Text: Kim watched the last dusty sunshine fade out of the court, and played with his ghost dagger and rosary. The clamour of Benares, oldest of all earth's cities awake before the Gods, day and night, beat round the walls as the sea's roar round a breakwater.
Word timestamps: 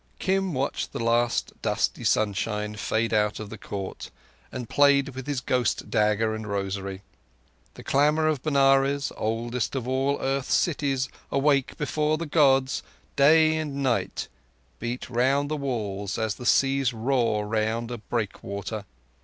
Kim 0.17 0.55
watched 0.55 0.93
the 0.93 1.03
last 1.03 1.51
dusty 1.61 2.03
sunshine 2.03 2.73
fade 2.75 3.13
out 3.13 3.39
of 3.39 3.51
the 3.51 3.57
court, 3.59 4.09
and 4.51 4.67
played 4.67 5.09
with 5.09 5.27
his 5.27 5.41
ghost 5.41 5.91
dagger 5.91 6.33
and 6.33 6.47
rosary. 6.47 7.03
The 7.75 7.83
clamour 7.83 8.27
of 8.27 8.41
Benares, 8.41 9.11
oldest 9.15 9.75
of 9.75 9.87
all 9.87 10.17
earth's 10.19 10.55
cities 10.55 11.07
awake 11.31 11.77
before 11.77 12.17
the 12.17 12.25
Gods, 12.25 12.81
day 13.15 13.55
and 13.57 13.83
night, 13.83 14.27
beat 14.79 15.07
round 15.07 15.49
the 15.49 15.55
walls 15.57 16.17
as 16.17 16.33
the 16.33 16.47
sea's 16.47 16.93
roar 16.93 17.45
round 17.47 17.91
a 17.91 17.99
breakwater. 17.99 18.85